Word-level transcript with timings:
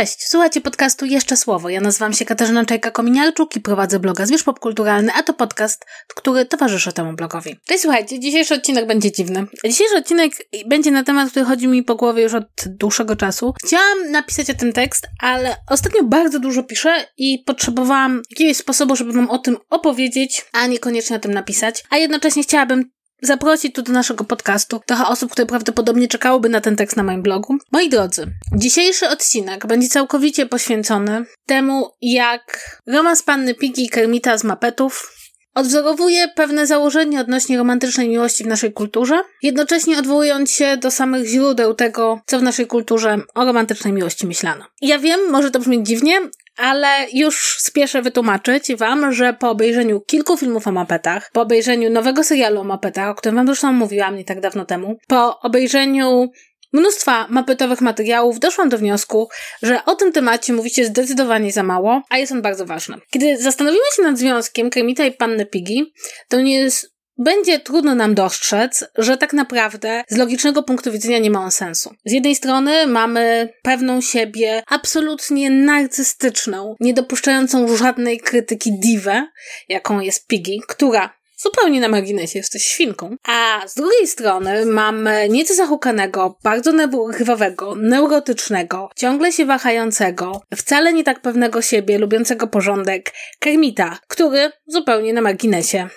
Cześć, 0.00 0.28
słuchajcie 0.28 0.60
podcastu 0.60 1.06
Jeszcze 1.06 1.36
Słowo. 1.36 1.68
Ja 1.68 1.80
nazywam 1.80 2.12
się 2.12 2.24
Katarzyna 2.24 2.64
Czajka-Kominiarczuk 2.64 3.56
i 3.56 3.60
prowadzę 3.60 3.98
bloga 3.98 4.26
Zwierz 4.26 4.42
Popkulturalny, 4.42 5.12
a 5.12 5.22
to 5.22 5.34
podcast, 5.34 5.84
który 6.16 6.46
towarzyszy 6.46 6.92
temu 6.92 7.12
blogowi. 7.12 7.56
Cześć, 7.68 7.82
słuchajcie, 7.82 8.20
dzisiejszy 8.20 8.54
odcinek 8.54 8.86
będzie 8.86 9.12
dziwny. 9.12 9.46
Dzisiejszy 9.64 9.96
odcinek 9.96 10.32
będzie 10.66 10.90
na 10.90 11.04
temat, 11.04 11.30
który 11.30 11.44
chodzi 11.44 11.68
mi 11.68 11.82
po 11.82 11.94
głowie 11.94 12.22
już 12.22 12.34
od 12.34 12.44
dłuższego 12.66 13.16
czasu. 13.16 13.54
Chciałam 13.66 14.10
napisać 14.10 14.50
o 14.50 14.54
tym 14.54 14.72
tekst, 14.72 15.06
ale 15.18 15.56
ostatnio 15.70 16.04
bardzo 16.04 16.38
dużo 16.38 16.62
piszę 16.62 17.06
i 17.16 17.42
potrzebowałam 17.46 18.22
jakiegoś 18.30 18.56
sposobu, 18.56 18.96
żeby 18.96 19.12
wam 19.12 19.30
o 19.30 19.38
tym 19.38 19.56
opowiedzieć, 19.70 20.44
a 20.52 20.66
niekoniecznie 20.66 21.16
o 21.16 21.20
tym 21.20 21.34
napisać. 21.34 21.84
A 21.90 21.96
jednocześnie 21.96 22.42
chciałabym 22.42 22.90
zaprosić 23.22 23.74
tu 23.74 23.82
do 23.82 23.92
naszego 23.92 24.24
podcastu 24.24 24.80
trochę 24.86 25.06
osób, 25.06 25.32
które 25.32 25.46
prawdopodobnie 25.46 26.08
czekałyby 26.08 26.48
na 26.48 26.60
ten 26.60 26.76
tekst 26.76 26.96
na 26.96 27.02
moim 27.02 27.22
blogu. 27.22 27.56
Moi 27.72 27.88
drodzy, 27.88 28.26
dzisiejszy 28.56 29.08
odcinek 29.08 29.66
będzie 29.66 29.88
całkowicie 29.88 30.46
poświęcony 30.46 31.24
temu, 31.46 31.90
jak 32.02 32.80
romans 32.86 33.22
panny 33.22 33.54
Piggy 33.54 33.82
i 33.82 33.88
Kermita 33.88 34.38
z 34.38 34.44
Mapetów 34.44 35.19
odwzorowuje 35.54 36.28
pewne 36.28 36.66
założenia 36.66 37.20
odnośnie 37.20 37.58
romantycznej 37.58 38.08
miłości 38.08 38.44
w 38.44 38.46
naszej 38.46 38.72
kulturze, 38.72 39.20
jednocześnie 39.42 39.98
odwołując 39.98 40.50
się 40.50 40.76
do 40.76 40.90
samych 40.90 41.26
źródeł 41.26 41.74
tego, 41.74 42.20
co 42.26 42.38
w 42.38 42.42
naszej 42.42 42.66
kulturze 42.66 43.18
o 43.34 43.44
romantycznej 43.44 43.92
miłości 43.92 44.26
myślano. 44.26 44.64
Ja 44.82 44.98
wiem, 44.98 45.20
może 45.30 45.50
to 45.50 45.58
brzmieć 45.58 45.86
dziwnie, 45.86 46.20
ale 46.56 46.88
już 47.12 47.56
spieszę 47.58 48.02
wytłumaczyć 48.02 48.74
Wam, 48.74 49.12
że 49.12 49.32
po 49.32 49.50
obejrzeniu 49.50 50.00
kilku 50.00 50.36
filmów 50.36 50.66
o 50.66 50.72
mapetach, 50.72 51.30
po 51.32 51.40
obejrzeniu 51.40 51.90
nowego 51.90 52.24
serialu 52.24 52.60
o 52.60 52.64
mapetach, 52.64 53.08
o 53.08 53.14
którym 53.14 53.36
Wam 53.36 53.46
zresztą 53.46 53.72
mówiłam 53.72 54.16
nie 54.16 54.24
tak 54.24 54.40
dawno 54.40 54.64
temu, 54.64 54.98
po 55.08 55.40
obejrzeniu 55.40 56.30
mnóstwa 56.72 57.26
mapetowych 57.30 57.80
materiałów 57.80 58.40
doszłam 58.40 58.68
do 58.68 58.78
wniosku, 58.78 59.28
że 59.62 59.84
o 59.84 59.94
tym 59.94 60.12
temacie 60.12 60.52
mówicie 60.52 60.84
zdecydowanie 60.84 61.52
za 61.52 61.62
mało, 61.62 62.02
a 62.10 62.18
jest 62.18 62.32
on 62.32 62.42
bardzo 62.42 62.66
ważny. 62.66 62.96
Kiedy 63.10 63.38
zastanowimy 63.38 63.84
się 63.96 64.02
nad 64.02 64.18
związkiem 64.18 64.70
Kremita 64.70 65.04
i 65.04 65.12
Panny 65.12 65.46
Piggy, 65.46 65.86
to 66.28 66.40
nie 66.40 66.54
jest 66.54 67.00
będzie 67.20 67.60
trudno 67.60 67.94
nam 67.94 68.14
dostrzec, 68.14 68.84
że 68.98 69.16
tak 69.16 69.32
naprawdę 69.32 70.04
z 70.08 70.16
logicznego 70.16 70.62
punktu 70.62 70.92
widzenia 70.92 71.18
nie 71.18 71.30
ma 71.30 71.40
on 71.40 71.50
sensu. 71.50 71.94
Z 72.04 72.12
jednej 72.12 72.34
strony 72.34 72.86
mamy 72.86 73.52
pewną 73.62 74.00
siebie 74.00 74.62
absolutnie 74.66 75.50
narcystyczną, 75.50 76.76
niedopuszczającą 76.80 77.76
żadnej 77.76 78.20
krytyki 78.20 78.72
diwę, 78.78 79.26
jaką 79.68 80.00
jest 80.00 80.26
Piggy, 80.26 80.58
która 80.68 81.19
zupełnie 81.42 81.80
na 81.80 81.88
marginesie 81.88 82.38
jesteś 82.38 82.64
świnką. 82.64 83.16
A 83.28 83.60
z 83.68 83.74
drugiej 83.74 84.06
strony 84.06 84.66
mamy 84.66 85.28
nieco 85.28 85.54
zahukanego, 85.54 86.38
bardzo 86.44 86.72
nerwowego, 86.72 87.74
neurotycznego, 87.74 88.90
ciągle 88.96 89.32
się 89.32 89.46
wahającego, 89.46 90.42
wcale 90.56 90.92
nie 90.92 91.04
tak 91.04 91.22
pewnego 91.22 91.62
siebie, 91.62 91.98
lubiącego 91.98 92.46
porządek 92.46 93.12
Kermita, 93.38 93.98
który 94.08 94.52
zupełnie 94.66 95.12
na 95.12 95.20
marginesie 95.20 95.88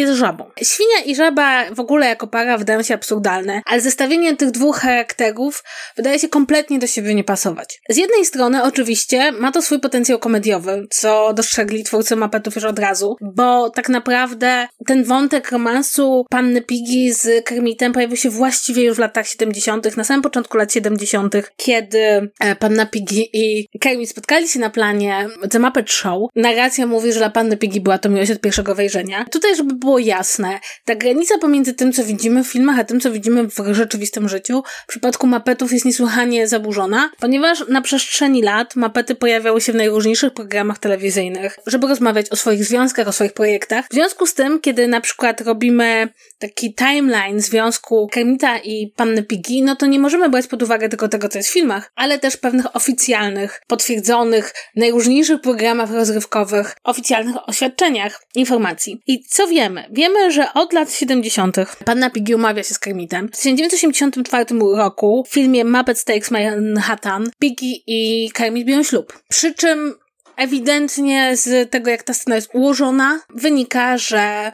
jest 0.00 0.12
żabą. 0.12 0.50
Świnia 0.62 1.00
i 1.06 1.16
żaba 1.16 1.74
w 1.74 1.80
ogóle 1.80 2.06
jako 2.06 2.26
para 2.26 2.58
wydają 2.58 2.82
się 2.82 2.94
absurdalne, 2.94 3.62
ale 3.66 3.80
zestawienie 3.80 4.36
tych 4.36 4.50
dwóch 4.50 4.78
charakterów 4.78 5.64
wydaje 5.96 6.18
się 6.18 6.28
kompletnie 6.28 6.78
do 6.78 6.86
siebie 6.86 7.14
nie 7.14 7.24
pasować. 7.24 7.80
Z 7.88 7.96
jednej 7.96 8.26
strony 8.26 8.62
oczywiście 8.62 9.32
ma 9.32 9.52
to 9.52 9.62
swój 9.62 9.80
potencjał 9.80 10.18
komediowy, 10.18 10.86
co 10.90 11.32
dostrzegli 11.32 11.84
twórcy 11.84 12.16
mapetów 12.16 12.54
już 12.54 12.64
od 12.64 12.78
razu, 12.78 13.16
bo 13.20 13.70
tak 13.70 13.88
naprawdę 13.88 14.68
ten 14.86 15.04
wątek 15.04 15.50
romansu 15.50 16.24
panny 16.30 16.62
Piggy 16.62 17.14
z 17.14 17.44
Kermitem 17.44 17.92
pojawił 17.92 18.16
się 18.16 18.30
właściwie 18.30 18.84
już 18.84 18.96
w 18.96 19.00
latach 19.00 19.28
70., 19.28 19.96
na 19.96 20.04
samym 20.04 20.22
początku 20.22 20.56
lat 20.56 20.72
70., 20.72 21.34
kiedy 21.56 22.30
e, 22.40 22.56
panna 22.56 22.86
Piggy 22.86 23.24
i 23.32 23.68
Kermit 23.80 24.10
spotkali 24.10 24.48
się 24.48 24.60
na 24.60 24.70
planie 24.70 25.28
The 25.50 25.58
Muppet 25.58 25.90
Show. 25.90 26.30
Narracja 26.36 26.86
mówi, 26.86 27.12
że 27.12 27.18
dla 27.18 27.30
panny 27.30 27.56
Piggy 27.56 27.80
była 27.80 27.98
to 27.98 28.08
miłość 28.08 28.30
od 28.30 28.40
pierwszego 28.40 28.74
wejrzenia. 28.74 29.24
Tutaj, 29.30 29.56
żeby 29.56 29.74
było 29.74 29.89
jasne. 29.98 30.60
Ta 30.84 30.94
granica 30.94 31.38
pomiędzy 31.38 31.74
tym, 31.74 31.92
co 31.92 32.04
widzimy 32.04 32.44
w 32.44 32.48
filmach, 32.48 32.78
a 32.78 32.84
tym, 32.84 33.00
co 33.00 33.10
widzimy 33.10 33.44
w 33.44 33.54
rzeczywistym 33.72 34.28
życiu, 34.28 34.62
w 34.84 34.86
przypadku 34.86 35.26
mapetów 35.26 35.72
jest 35.72 35.84
niesłychanie 35.84 36.48
zaburzona, 36.48 37.10
ponieważ 37.20 37.68
na 37.68 37.82
przestrzeni 37.82 38.42
lat 38.42 38.76
mapety 38.76 39.14
pojawiały 39.14 39.60
się 39.60 39.72
w 39.72 39.76
najróżniejszych 39.76 40.34
programach 40.34 40.78
telewizyjnych, 40.78 41.58
żeby 41.66 41.88
rozmawiać 41.88 42.30
o 42.30 42.36
swoich 42.36 42.64
związkach, 42.64 43.08
o 43.08 43.12
swoich 43.12 43.32
projektach. 43.32 43.86
W 43.90 43.94
związku 43.94 44.26
z 44.26 44.34
tym, 44.34 44.60
kiedy 44.60 44.88
na 44.88 45.00
przykład 45.00 45.40
robimy 45.40 46.08
taki 46.38 46.74
timeline 46.74 47.40
związku 47.40 48.08
Kermita 48.12 48.58
i 48.58 48.92
Panny 48.96 49.22
Piggy, 49.22 49.64
no 49.64 49.76
to 49.76 49.86
nie 49.86 49.98
możemy 49.98 50.28
brać 50.28 50.46
pod 50.46 50.62
uwagę 50.62 50.88
tylko 50.88 51.08
tego, 51.08 51.28
co 51.28 51.38
jest 51.38 51.50
w 51.50 51.52
filmach, 51.52 51.92
ale 51.96 52.18
też 52.18 52.36
pewnych 52.36 52.76
oficjalnych, 52.76 53.62
potwierdzonych, 53.66 54.52
najróżniejszych 54.76 55.40
programach 55.40 55.90
rozrywkowych, 55.90 56.76
oficjalnych 56.84 57.48
oświadczeniach, 57.48 58.22
informacji. 58.34 59.02
I 59.06 59.24
co 59.24 59.46
wiemy? 59.46 59.79
Wiemy, 59.90 60.32
że 60.32 60.52
od 60.54 60.72
lat 60.72 60.92
70. 60.92 61.56
Panna 61.84 62.10
Piggy 62.10 62.36
umawia 62.36 62.62
się 62.62 62.74
z 62.74 62.78
Kermitem. 62.78 63.28
W 63.28 63.36
1984 63.36 64.44
roku 64.76 65.24
w 65.28 65.32
filmie 65.32 65.64
Muppet 65.64 66.04
Takes 66.04 66.30
Manhattan 66.30 67.30
Piggy 67.38 67.82
i 67.86 68.30
Kermit 68.34 68.66
biorą 68.66 68.82
ślub. 68.82 69.22
Przy 69.28 69.54
czym 69.54 69.94
ewidentnie 70.36 71.36
z 71.36 71.70
tego, 71.70 71.90
jak 71.90 72.02
ta 72.02 72.14
scena 72.14 72.36
jest 72.36 72.54
ułożona, 72.54 73.20
wynika, 73.34 73.98
że 73.98 74.52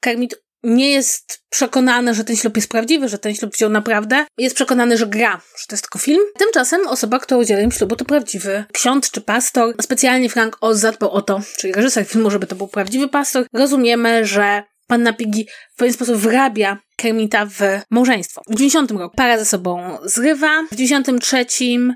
Kermit 0.00 0.34
nie 0.62 0.90
jest 0.90 1.42
przekonany, 1.50 2.14
że 2.14 2.24
ten 2.24 2.36
ślub 2.36 2.56
jest 2.56 2.68
prawdziwy, 2.68 3.08
że 3.08 3.18
ten 3.18 3.34
ślub 3.34 3.54
wziął 3.54 3.70
naprawdę. 3.70 4.26
Jest 4.38 4.54
przekonany, 4.54 4.96
że 4.96 5.06
gra, 5.06 5.40
że 5.58 5.66
to 5.68 5.74
jest 5.74 5.82
tylko 5.82 5.98
film. 5.98 6.22
Tymczasem 6.38 6.86
osoba, 6.86 7.18
która 7.18 7.40
udziela 7.40 7.60
im 7.60 7.72
ślubu, 7.72 7.96
to 7.96 8.04
prawdziwy 8.04 8.64
ksiądz 8.72 9.10
czy 9.10 9.20
pastor. 9.20 9.74
Specjalnie 9.82 10.30
Frank 10.30 10.56
Oz 10.60 10.78
zadbał 10.78 11.10
o 11.10 11.22
to, 11.22 11.40
czyli 11.58 11.72
reżyser 11.72 12.06
filmu, 12.06 12.30
żeby 12.30 12.46
to 12.46 12.56
był 12.56 12.68
prawdziwy 12.68 13.08
pastor. 13.08 13.46
Rozumiemy, 13.52 14.24
że 14.26 14.62
panna 14.86 15.12
Piggy 15.12 15.44
w 15.74 15.76
pewien 15.76 15.94
sposób 15.94 16.16
wrabia 16.16 16.78
Kermita 16.98 17.46
w 17.46 17.60
małżeństwo. 17.90 18.42
W 18.48 18.54
90 18.54 18.90
roku 18.90 19.16
para 19.16 19.38
ze 19.38 19.44
sobą 19.44 19.98
zrywa. 20.04 20.62
W 20.72 20.74
93 20.74 21.46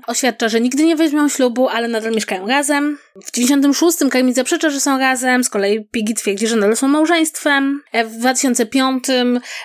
oświadcza, 0.07 0.49
że 0.49 0.61
nigdy 0.61 0.85
nie 0.85 0.95
weźmią 0.95 1.29
ślubu, 1.29 1.67
ale 1.67 1.87
nadal 1.87 2.11
mieszkają 2.11 2.47
razem. 2.47 2.97
W 3.25 3.31
96 3.31 3.97
Kermit 4.11 4.35
zaprzecza, 4.35 4.69
że 4.69 4.79
są 4.79 4.97
razem. 4.97 5.43
Z 5.43 5.49
kolei 5.49 5.85
Piggy 5.91 6.13
twierdzi, 6.13 6.47
że 6.47 6.55
nadal 6.55 6.77
są 6.77 6.87
małżeństwem. 6.87 7.81
E, 7.91 8.05
w 8.05 8.17
2005 8.17 9.03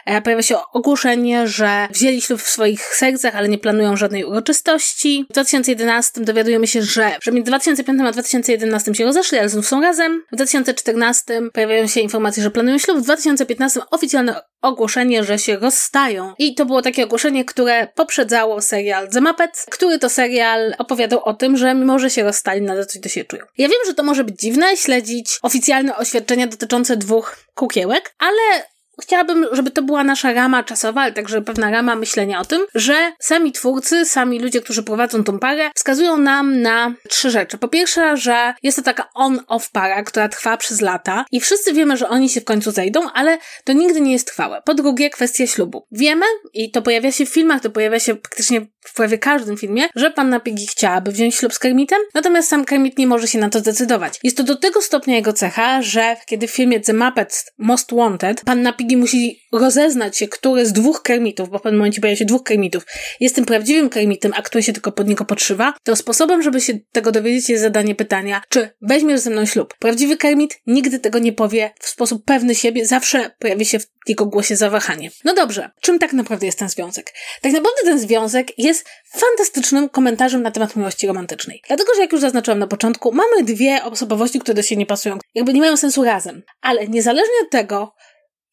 e, 0.07 0.23
pojawia 0.23 0.43
się 0.43 0.57
ogłoszenie, 0.73 1.49
że 1.49 1.89
wzięli 1.91 2.21
ślub 2.21 2.43
w 2.43 2.49
swoich 2.49 2.81
sercach, 2.81 3.37
ale 3.37 3.49
nie 3.49 3.59
planują 3.59 3.97
żadnej 3.97 4.25
uroczystości. 4.25 5.27
W 5.31 5.33
2011 5.33 6.21
dowiadujemy 6.21 6.67
się, 6.67 6.83
że, 6.83 7.17
że 7.23 7.33
między 7.33 7.51
2005 7.51 8.01
a 8.01 8.13
2011 8.13 8.95
się 8.95 9.05
rozeszli, 9.05 9.39
ale 9.39 9.49
znów 9.49 9.67
są 9.67 9.81
razem. 9.81 10.23
W 10.33 10.37
2014 10.37 11.43
pojawiają 11.53 11.87
się 11.87 12.01
informacje, 12.01 12.43
że 12.43 12.51
planują 12.51 12.79
ślub. 12.79 12.99
W 12.99 13.03
2015 13.03 13.81
oficjalne 13.91 14.41
ogłoszenie, 14.63 15.25
że 15.25 15.39
się 15.39 15.57
rozstają. 15.57 16.35
I 16.39 16.55
to 16.55 16.67
było 16.67 16.83
takie 16.83 17.05
ogłoszenie, 17.05 17.45
które 17.45 17.89
poprzedzało 17.95 18.63
serial 18.63 19.09
The 19.09 19.21
Muppets, 19.21 19.67
który 19.71 19.99
to 19.99 20.09
serial 20.09 20.75
opowiadał 20.79 21.25
o 21.25 21.35
tym, 21.35 21.57
że 21.57 21.75
mimo, 21.75 21.99
że 21.99 22.11
się 22.11 22.23
rozstali, 22.23 22.63
nadal 22.63 22.87
coś 22.87 23.01
do 23.01 23.09
siebie 23.09 23.25
czują. 23.25 23.45
Ja 23.59 23.69
wiem, 23.69 23.79
że 23.87 23.95
to 23.95 24.03
może 24.03 24.25
być 24.25 24.41
dziwne, 24.41 24.77
śledzić 24.77 25.39
oficjalne 25.43 25.97
oświadczenia 25.97 26.47
dotyczące 26.47 26.97
dwóch 26.97 27.37
kukiełek, 27.55 28.15
ale 28.19 28.69
Chciałabym, 29.03 29.47
żeby 29.53 29.71
to 29.71 29.83
była 29.83 30.05
nasza 30.05 30.33
rama 30.33 30.63
czasowa, 30.63 31.01
ale 31.01 31.13
także 31.13 31.43
pewna 31.43 31.71
rama 31.71 31.97
myślenia 31.97 32.41
o 32.41 32.45
tym, 32.45 32.67
że 32.75 33.13
sami 33.21 33.53
twórcy, 33.53 34.05
sami 34.05 34.41
ludzie, 34.41 34.61
którzy 34.61 34.83
prowadzą 34.83 35.25
tą 35.25 35.39
parę, 35.39 35.71
wskazują 35.75 36.17
nam 36.17 36.63
na 36.63 36.95
trzy 37.09 37.31
rzeczy. 37.31 37.59
Po 37.59 37.69
pierwsze, 37.69 38.17
że 38.17 38.55
jest 38.63 38.77
to 38.77 38.83
taka 38.83 39.09
on-off 39.15 39.71
para, 39.71 40.03
która 40.03 40.29
trwa 40.29 40.57
przez 40.57 40.81
lata 40.81 41.25
i 41.33 41.41
wszyscy 41.41 41.73
wiemy, 41.73 41.97
że 41.97 42.09
oni 42.09 42.29
się 42.29 42.41
w 42.41 42.45
końcu 42.45 42.71
zejdą, 42.71 43.01
ale 43.15 43.39
to 43.65 43.73
nigdy 43.73 44.01
nie 44.01 44.13
jest 44.13 44.27
trwałe. 44.27 44.63
Po 44.65 44.75
drugie, 44.75 45.11
kwestia 45.11 45.47
ślubu. 45.47 45.87
Wiemy, 45.93 46.27
i 46.55 46.71
to 46.71 46.83
pojawia 46.83 47.13
się 47.13 47.27
w 47.27 47.29
filmach, 47.29 47.63
to 47.63 47.71
pojawia 47.71 48.01
się 48.01 48.15
praktycznie 48.15 48.67
w 48.81 48.95
prawie 48.95 49.19
każdym 49.19 49.57
filmie, 49.57 49.89
że 49.95 50.11
panna 50.11 50.41
Piggy 50.41 50.67
chciałaby 50.71 51.13
wziąć 51.13 51.35
ślub 51.35 51.55
z 51.55 51.59
Kermitem, 51.59 51.99
natomiast 52.15 52.49
sam 52.49 52.65
Kermit 52.65 52.99
nie 52.99 53.07
może 53.07 53.29
się 53.29 53.39
na 53.39 53.51
to 53.51 53.59
zdecydować. 53.59 54.21
Jest 54.23 54.37
to 54.37 54.43
do 54.43 54.57
tego 54.57 54.83
stopnia 54.83 55.17
jego 55.17 55.33
cecha, 55.33 55.83
że 55.83 56.17
kiedy 56.27 56.49
w 56.49 56.51
filmie 56.51 56.81
The 56.81 56.93
Muppets 56.93 57.51
Most 57.59 57.95
Wanted 57.95 58.45
panna 58.45 58.73
Piggy 58.73 58.88
musi 58.97 59.41
rozeznać 59.53 60.19
się, 60.19 60.29
który 60.29 60.67
z 60.67 60.73
dwóch 60.73 61.03
Kermitów, 61.03 61.51
bo 61.51 61.59
w 61.59 61.63
pewnym 61.63 61.79
momencie 61.79 62.01
pojawia 62.01 62.17
się 62.17 62.25
dwóch 62.25 62.43
Kermitów, 62.43 62.87
jest 63.21 63.35
tym 63.35 63.45
prawdziwym 63.45 63.89
Kermitem, 63.91 64.33
a 64.37 64.43
który 64.43 64.63
się 64.63 64.73
tylko 64.73 64.93
pod 64.93 65.09
niego 65.09 65.25
podszywa, 65.25 65.75
to 65.83 65.97
sposobem, 65.97 66.43
żeby 66.43 66.61
się 66.61 66.79
tego 66.93 67.13
dowiedzieć 67.13 67.49
jest 67.49 67.63
zadanie 67.63 67.95
pytania, 67.95 68.43
czy 68.49 68.71
weźmiesz 68.83 69.21
ze 69.21 69.31
mną 69.31 69.47
ślub. 69.47 69.75
Prawdziwy 69.79 70.17
Kermit 70.17 70.61
nigdy 70.67 70.99
tego 70.99 71.19
nie 71.19 71.33
powie 71.33 71.71
w 71.81 71.89
sposób 71.89 72.25
pewny 72.25 72.55
siebie, 72.55 72.87
zawsze 72.87 73.31
pojawi 73.39 73.65
się 73.65 73.79
w 73.79 73.87
jego 74.09 74.27
głosie 74.27 74.57
zawahanie. 74.57 75.11
No 75.25 75.35
dobrze, 75.35 75.71
czym 75.81 75.99
tak 75.99 76.13
naprawdę 76.13 76.47
jest 76.47 76.59
ten 76.59 76.69
związek? 76.69 77.13
Tak 77.43 77.53
naprawdę 77.53 77.81
ten 77.85 77.99
związek 77.99 78.59
jest 78.59 78.89
fantastycznym 79.13 79.89
komentarzem 79.89 80.43
na 80.43 80.51
temat 80.51 80.77
miłości 80.77 81.07
romantycznej. 81.07 81.63
Dlatego, 81.69 81.95
że 81.95 82.01
jak 82.01 82.13
już 82.13 82.21
zaznaczyłam 82.21 82.59
na 82.59 82.67
początku, 82.67 83.13
mamy 83.13 83.43
dwie 83.43 83.85
osobowości, 83.85 84.41
które 84.41 84.55
do 84.55 84.63
siebie 84.63 84.79
nie 84.79 84.87
pasują. 84.87 85.19
Jakby 85.35 85.53
nie 85.53 85.61
mają 85.61 85.77
sensu 85.77 86.05
razem. 86.05 86.43
Ale 86.61 86.89
niezależnie 86.89 87.35
od 87.45 87.51
tego, 87.51 87.95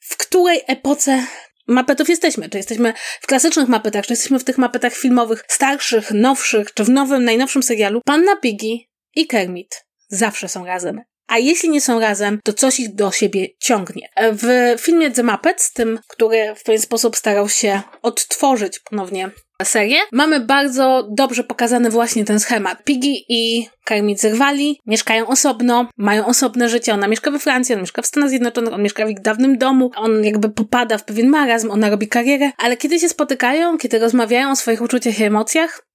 w 0.10 0.18
której 0.18 0.62
epoce 0.68 1.26
mapetów 1.68 2.10
jesteśmy. 2.10 2.50
Czy 2.50 2.58
jesteśmy 2.58 2.94
w 3.22 3.28
klasycznych 3.28 3.68
mapetach, 3.68 4.06
czy 4.06 4.14
jesteśmy 4.14 4.40
w 4.40 4.44
tych 4.44 4.58
mapetach 4.58 4.94
filmowych, 4.94 5.44
starszych, 5.48 6.12
nowszych, 6.12 6.74
czy 6.74 6.84
w 6.84 6.90
nowym, 6.90 7.24
najnowszym 7.24 7.64
serialu. 7.64 8.02
Panna 8.06 8.36
Piggy 8.36 8.80
i 9.16 9.28
Kermit 9.28 9.86
zawsze 10.08 10.50
są 10.50 10.66
razem. 10.66 11.02
A 11.28 11.38
jeśli 11.38 11.70
nie 11.70 11.82
są 11.82 12.00
razem, 12.00 12.40
to 12.44 12.54
coś 12.54 12.80
ich 12.80 12.96
do 12.96 13.12
siebie 13.12 13.48
ciągnie. 13.60 14.10
W 14.32 14.76
filmie 14.82 15.12
The 15.12 15.24
Muppets, 15.24 15.74
tym, 15.74 16.00
który 16.08 16.56
w 16.56 16.64
pewien 16.64 16.82
sposób 16.82 17.16
starał 17.16 17.50
się 17.50 17.82
odtworzyć 18.02 18.80
ponownie 18.80 19.30
serię, 19.64 19.98
mamy 20.12 20.40
bardzo 20.40 21.08
dobrze 21.18 21.44
pokazany 21.44 21.90
właśnie 21.90 22.26
ten 22.26 22.40
schemat. 22.40 22.84
Piggy 22.84 23.14
i 23.30 23.68
Kermit 23.84 24.22
zerwali, 24.22 24.80
mieszkają 24.86 25.28
osobno, 25.28 25.90
mają 25.98 26.26
osobne 26.26 26.70
życie. 26.70 26.94
Ona 26.94 27.08
mieszka 27.08 27.32
we 27.32 27.40
Francji, 27.40 27.76
on 27.76 27.82
mieszka 27.82 28.02
w 28.02 28.06
Stanach 28.06 28.30
Zjednoczonych, 28.30 28.74
on 28.74 28.82
mieszka 28.82 29.06
w 29.06 29.10
ich 29.10 29.22
dawnym 29.22 29.58
domu, 29.58 29.92
on 29.96 30.24
jakby 30.24 30.50
popada 30.50 30.98
w 30.98 31.06
pewien 31.06 31.30
marazm, 31.30 31.72
ona 31.72 31.90
robi 31.90 32.08
karierę, 32.08 32.52
ale 32.58 32.78
kiedy 32.78 33.00
się 33.00 33.10
spotykają, 33.10 33.78
kiedy 33.78 34.00
rozmawiają 34.00 34.52
o 34.52 34.56
swoich 34.56 34.82
uczuciach 34.82 35.20
i 35.20 35.24
emocjach, 35.24 35.86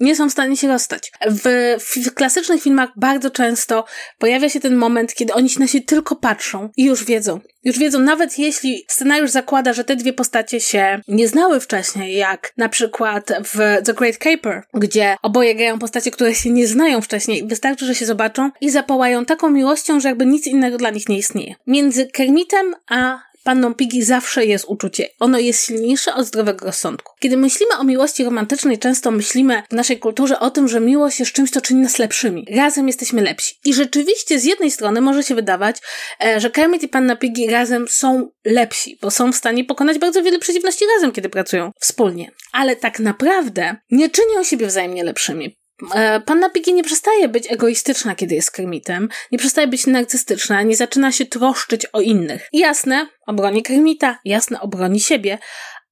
nie 0.00 0.16
są 0.16 0.28
w 0.28 0.32
stanie 0.32 0.56
się 0.56 0.68
rozstać. 0.68 1.12
W, 1.26 1.76
w, 1.80 2.14
klasycznych 2.14 2.62
filmach 2.62 2.90
bardzo 2.96 3.30
często 3.30 3.84
pojawia 4.18 4.48
się 4.48 4.60
ten 4.60 4.76
moment, 4.76 5.14
kiedy 5.14 5.32
oni 5.32 5.48
na 5.58 5.66
siebie 5.66 5.84
tylko 5.84 6.16
patrzą 6.16 6.70
i 6.76 6.84
już 6.84 7.04
wiedzą. 7.04 7.40
Już 7.64 7.78
wiedzą, 7.78 7.98
nawet 7.98 8.38
jeśli 8.38 8.84
scenariusz 8.88 9.30
zakłada, 9.30 9.72
że 9.72 9.84
te 9.84 9.96
dwie 9.96 10.12
postacie 10.12 10.60
się 10.60 11.00
nie 11.08 11.28
znały 11.28 11.60
wcześniej, 11.60 12.16
jak 12.16 12.52
na 12.56 12.68
przykład 12.68 13.32
w 13.44 13.84
The 13.84 13.94
Great 13.94 14.16
Caper, 14.16 14.62
gdzie 14.74 15.16
oboje 15.22 15.54
grają 15.54 15.78
postacie, 15.78 16.10
które 16.10 16.34
się 16.34 16.50
nie 16.50 16.66
znają 16.66 17.00
wcześniej. 17.00 17.46
Wystarczy, 17.46 17.86
że 17.86 17.94
się 17.94 18.06
zobaczą 18.06 18.50
i 18.60 18.70
zapołają 18.70 19.24
taką 19.24 19.50
miłością, 19.50 20.00
że 20.00 20.08
jakby 20.08 20.26
nic 20.26 20.46
innego 20.46 20.78
dla 20.78 20.90
nich 20.90 21.08
nie 21.08 21.18
istnieje. 21.18 21.54
Między 21.66 22.06
Kermitem 22.06 22.74
a 22.90 23.31
panną 23.42 23.74
Piggy 23.74 24.04
zawsze 24.04 24.46
jest 24.46 24.64
uczucie. 24.68 25.08
Ono 25.20 25.38
jest 25.38 25.66
silniejsze 25.66 26.14
od 26.14 26.26
zdrowego 26.26 26.66
rozsądku. 26.66 27.12
Kiedy 27.20 27.36
myślimy 27.36 27.76
o 27.78 27.84
miłości 27.84 28.24
romantycznej, 28.24 28.78
często 28.78 29.10
myślimy 29.10 29.62
w 29.70 29.74
naszej 29.74 29.98
kulturze 29.98 30.40
o 30.40 30.50
tym, 30.50 30.68
że 30.68 30.80
miłość 30.80 31.20
jest 31.20 31.32
czymś, 31.32 31.50
co 31.50 31.60
czyni 31.60 31.80
nas 31.80 31.98
lepszymi. 31.98 32.46
Razem 32.56 32.86
jesteśmy 32.86 33.22
lepsi. 33.22 33.54
I 33.64 33.74
rzeczywiście 33.74 34.38
z 34.38 34.44
jednej 34.44 34.70
strony 34.70 35.00
może 35.00 35.22
się 35.22 35.34
wydawać, 35.34 35.76
e, 36.24 36.40
że 36.40 36.50
Kermit 36.50 36.82
i 36.82 36.88
panna 36.88 37.16
Piggy 37.16 37.50
razem 37.50 37.88
są 37.88 38.30
lepsi, 38.44 38.98
bo 39.02 39.10
są 39.10 39.32
w 39.32 39.36
stanie 39.36 39.64
pokonać 39.64 39.98
bardzo 39.98 40.22
wiele 40.22 40.38
przeciwności 40.38 40.84
razem, 40.94 41.12
kiedy 41.12 41.28
pracują 41.28 41.70
wspólnie. 41.80 42.30
Ale 42.52 42.76
tak 42.76 42.98
naprawdę 42.98 43.76
nie 43.90 44.10
czynią 44.10 44.44
siebie 44.44 44.66
wzajemnie 44.66 45.04
lepszymi. 45.04 45.61
E, 45.94 46.20
panna 46.20 46.50
Piggy 46.50 46.72
nie 46.72 46.84
przestaje 46.84 47.28
być 47.28 47.52
egoistyczna, 47.52 48.14
kiedy 48.14 48.34
jest 48.34 48.50
Kermitem, 48.50 49.08
nie 49.32 49.38
przestaje 49.38 49.66
być 49.66 49.86
narcystyczna, 49.86 50.62
nie 50.62 50.76
zaczyna 50.76 51.12
się 51.12 51.26
troszczyć 51.26 51.86
o 51.86 52.00
innych. 52.00 52.48
jasne, 52.52 53.06
obroni 53.26 53.62
Kermita, 53.62 54.18
jasne, 54.24 54.60
obroni 54.60 55.00
siebie, 55.00 55.38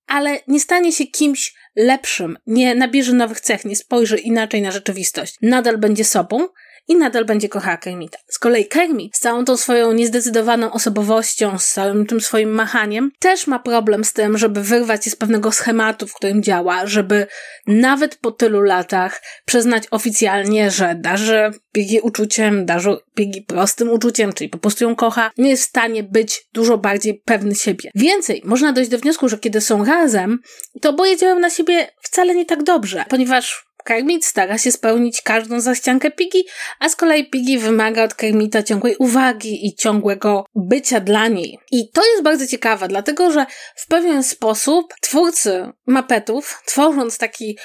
ale 0.06 0.38
nie 0.48 0.60
stanie 0.60 0.92
się 0.92 1.06
kimś 1.06 1.54
lepszym, 1.76 2.38
nie 2.46 2.74
nabierze 2.74 3.12
nowych 3.12 3.40
cech, 3.40 3.64
nie 3.64 3.76
spojrzy 3.76 4.18
inaczej 4.18 4.62
na 4.62 4.70
rzeczywistość. 4.70 5.36
Nadal 5.42 5.78
będzie 5.78 6.04
sobą, 6.04 6.48
i 6.90 6.96
nadal 6.96 7.24
będzie 7.24 7.48
kochała 7.48 7.76
Kermita. 7.76 8.18
Z 8.28 8.38
kolei 8.38 8.66
Kermit 8.66 9.16
z 9.16 9.20
całą 9.20 9.44
tą 9.44 9.56
swoją 9.56 9.92
niezdecydowaną 9.92 10.72
osobowością, 10.72 11.58
z 11.58 11.72
całym 11.72 12.06
tym 12.06 12.20
swoim 12.20 12.50
machaniem, 12.50 13.10
też 13.18 13.46
ma 13.46 13.58
problem 13.58 14.04
z 14.04 14.12
tym, 14.12 14.38
żeby 14.38 14.62
wyrwać 14.62 15.04
się 15.04 15.10
z 15.10 15.16
pewnego 15.16 15.52
schematu, 15.52 16.06
w 16.06 16.14
którym 16.14 16.42
działa, 16.42 16.86
żeby 16.86 17.26
nawet 17.66 18.16
po 18.16 18.30
tylu 18.30 18.60
latach 18.60 19.22
przyznać 19.44 19.84
oficjalnie, 19.90 20.70
że 20.70 20.94
darzy 20.94 21.50
Piggy 21.72 22.02
uczuciem, 22.02 22.66
darzy 22.66 22.96
Piggy 23.14 23.42
prostym 23.46 23.90
uczuciem, 23.90 24.32
czyli 24.32 24.50
po 24.50 24.58
prostu 24.58 24.84
ją 24.84 24.96
kocha, 24.96 25.30
nie 25.38 25.50
jest 25.50 25.62
w 25.62 25.68
stanie 25.68 26.02
być 26.02 26.42
dużo 26.52 26.78
bardziej 26.78 27.22
pewny 27.24 27.54
siebie. 27.54 27.90
Więcej, 27.94 28.42
można 28.44 28.72
dojść 28.72 28.90
do 28.90 28.98
wniosku, 28.98 29.28
że 29.28 29.38
kiedy 29.38 29.60
są 29.60 29.84
razem, 29.84 30.38
to 30.80 30.90
oboje 30.90 31.16
działają 31.16 31.40
na 31.40 31.50
siebie 31.50 31.88
wcale 32.02 32.34
nie 32.34 32.46
tak 32.46 32.62
dobrze, 32.62 33.04
ponieważ 33.08 33.69
Kermit 33.84 34.24
stara 34.24 34.58
się 34.58 34.72
spełnić 34.72 35.22
każdą 35.22 35.60
zaściankę 35.60 36.10
Piggy, 36.10 36.42
a 36.78 36.88
z 36.88 36.96
kolei 36.96 37.30
Piggy 37.30 37.58
wymaga 37.58 38.04
od 38.04 38.14
Kermita 38.14 38.62
ciągłej 38.62 38.96
uwagi 38.96 39.66
i 39.66 39.74
ciągłego 39.74 40.44
bycia 40.54 41.00
dla 41.00 41.28
niej. 41.28 41.58
I 41.72 41.90
to 41.90 42.06
jest 42.10 42.22
bardzo 42.22 42.46
ciekawe, 42.46 42.88
dlatego 42.88 43.30
że 43.30 43.46
w 43.76 43.86
pewien 43.86 44.22
sposób 44.22 44.94
twórcy 45.00 45.72
mapetów, 45.86 46.62
tworząc 46.66 47.18
taki 47.18 47.58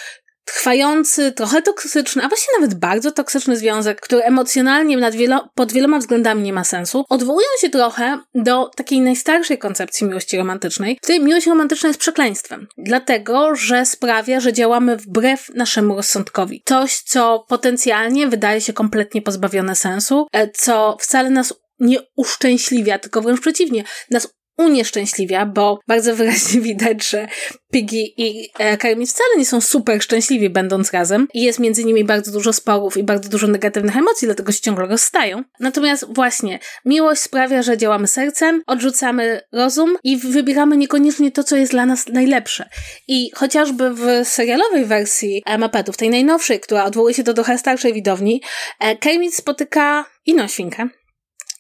trwający, 0.46 1.32
trochę 1.32 1.62
toksyczny, 1.62 2.24
a 2.24 2.28
właściwie 2.28 2.60
nawet 2.60 2.80
bardzo 2.80 3.12
toksyczny 3.12 3.58
związek, 3.58 4.02
który 4.02 4.22
emocjonalnie 4.22 4.98
nad 4.98 5.16
wielo 5.16 5.50
pod 5.56 5.72
wieloma 5.72 6.00
względami 6.00 6.44
nie 6.44 6.54
ma 6.54 6.64
sensu, 6.64 7.06
odwołują 7.10 7.48
się 7.62 7.70
trochę 7.70 8.20
do 8.36 8.70
takiej 8.76 9.02
najstarszej 9.02 9.58
koncepcji 9.58 10.08
miłości 10.08 10.38
romantycznej, 10.38 10.96
w 10.96 11.02
której 11.02 11.22
miłość 11.22 11.48
romantyczna 11.48 11.90
jest 11.90 12.00
przekleństwem. 12.00 12.68
Dlatego, 12.78 13.56
że 13.56 13.86
sprawia, 13.86 14.40
że 14.40 14.54
działamy 14.54 14.98
wbrew 14.98 15.50
naszemu 15.56 15.96
rozsądkowi. 15.96 16.62
Coś, 16.66 17.02
co 17.02 17.46
potencjalnie 17.48 18.28
wydaje 18.28 18.62
się 18.62 18.74
kompletnie 18.74 19.22
pozbawione 19.22 19.76
sensu, 19.76 20.28
e, 20.32 20.50
co 20.50 20.98
wcale 21.02 21.30
nas 21.30 21.54
nie 21.80 21.98
uszczęśliwia, 22.16 23.00
tylko 23.00 23.22
wręcz 23.22 23.42
przeciwnie, 23.42 23.84
nas 24.12 24.36
unieszczęśliwia, 24.58 25.46
bo 25.46 25.80
bardzo 25.88 26.16
wyraźnie 26.16 26.62
widać, 26.72 27.10
że 27.10 27.28
Piggy 27.72 28.04
i 28.18 28.50
e, 28.60 28.78
Kermit 28.78 29.10
wcale 29.10 29.30
nie 29.38 29.46
są 29.46 29.62
super 29.62 30.04
szczęśliwi 30.04 30.50
będąc 30.50 30.92
razem 30.94 31.28
i 31.34 31.44
jest 31.44 31.60
między 31.60 31.86
nimi 31.86 32.04
bardzo 32.04 32.32
dużo 32.32 32.54
sporów 32.54 32.98
i 32.98 33.04
bardzo 33.04 33.30
dużo 33.30 33.48
negatywnych 33.48 33.98
emocji, 33.98 34.26
dlatego 34.26 34.52
się 34.52 34.62
ciągle 34.62 34.88
rozstają. 34.88 35.44
Natomiast 35.60 36.06
właśnie 36.10 36.60
miłość 36.86 37.22
sprawia, 37.22 37.64
że 37.64 37.78
działamy 37.78 38.08
sercem, 38.08 38.62
odrzucamy 38.68 39.42
rozum 39.52 39.98
i 40.04 40.18
wybieramy 40.18 40.78
niekoniecznie 40.78 41.32
to, 41.32 41.44
co 41.44 41.56
jest 41.56 41.72
dla 41.72 41.86
nas 41.86 42.08
najlepsze. 42.08 42.70
I 43.08 43.32
chociażby 43.34 43.94
w 43.94 44.28
serialowej 44.28 44.86
wersji 44.86 45.44
Mapetów, 45.58 45.98
tej 45.98 46.10
najnowszej, 46.10 46.60
która 46.60 46.86
odwołuje 46.86 47.14
się 47.14 47.24
do 47.24 47.34
trochę 47.34 47.58
starszej 47.58 47.94
widowni, 47.94 48.42
e, 48.80 48.96
Kermit 48.96 49.36
spotyka 49.36 50.06
inną 50.26 50.48
świnkę, 50.48 50.90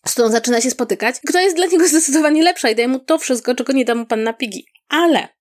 z 0.07 0.12
którą 0.12 0.30
zaczyna 0.30 0.62
się 0.62 0.72
spotykać, 0.72 1.16
która 1.19 1.42
jest 1.42 1.56
dla 1.56 1.66
niego 1.66 1.88
zdecydowanie 1.90 2.44
lepsza 2.44 2.69
i 2.69 2.75
daje 2.75 2.88
mu 2.88 3.00
to 3.00 3.18
wszystko, 3.18 3.56
czego 3.56 3.74
nie 3.74 3.86
da 3.86 3.96
mu 3.96 4.06
panna 4.06 4.34
Piggy. 4.34 4.60
Ale 4.90 5.36